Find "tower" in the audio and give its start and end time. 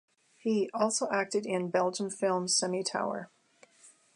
2.81-3.29